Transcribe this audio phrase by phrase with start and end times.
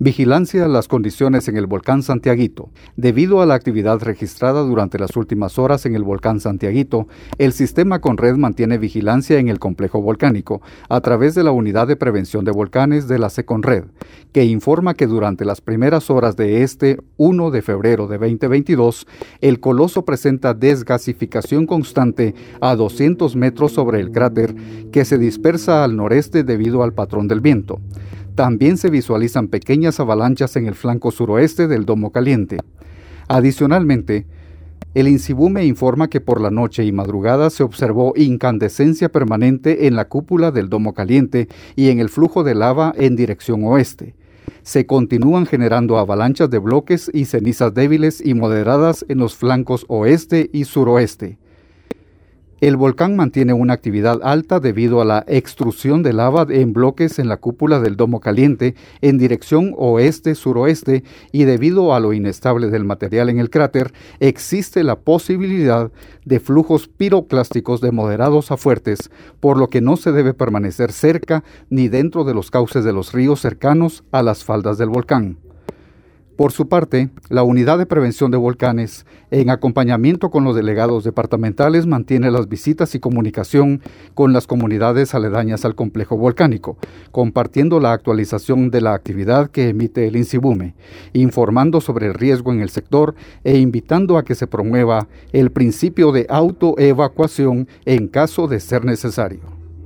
[0.00, 2.70] Vigilancia a las condiciones en el volcán Santiaguito.
[2.96, 8.00] Debido a la actividad registrada durante las últimas horas en el volcán Santiaguito, el sistema
[8.00, 12.52] Conred mantiene vigilancia en el complejo volcánico a través de la Unidad de Prevención de
[12.52, 13.86] Volcanes de la Seconred,
[14.30, 19.04] que informa que durante las primeras horas de este 1 de febrero de 2022,
[19.40, 24.54] el coloso presenta desgasificación constante a 200 metros sobre el cráter
[24.92, 27.80] que se dispersa al noreste debido al patrón del viento.
[28.38, 32.58] También se visualizan pequeñas avalanchas en el flanco suroeste del Domo Caliente.
[33.26, 34.26] Adicionalmente,
[34.94, 40.06] el Insibume informa que por la noche y madrugada se observó incandescencia permanente en la
[40.06, 44.14] cúpula del Domo Caliente y en el flujo de lava en dirección oeste.
[44.62, 50.48] Se continúan generando avalanchas de bloques y cenizas débiles y moderadas en los flancos oeste
[50.52, 51.38] y suroeste.
[52.60, 57.28] El volcán mantiene una actividad alta debido a la extrusión de lava en bloques en
[57.28, 63.28] la cúpula del Domo Caliente en dirección oeste-suroeste y debido a lo inestable del material
[63.28, 65.92] en el cráter, existe la posibilidad
[66.24, 71.44] de flujos piroclásticos de moderados a fuertes, por lo que no se debe permanecer cerca
[71.70, 75.47] ni dentro de los cauces de los ríos cercanos a las faldas del volcán.
[76.38, 81.84] Por su parte, la Unidad de Prevención de Volcanes, en acompañamiento con los delegados departamentales,
[81.84, 83.82] mantiene las visitas y comunicación
[84.14, 86.78] con las comunidades aledañas al complejo volcánico,
[87.10, 90.76] compartiendo la actualización de la actividad que emite el INSIBUME,
[91.12, 96.12] informando sobre el riesgo en el sector e invitando a que se promueva el principio
[96.12, 99.57] de autoevacuación en caso de ser necesario.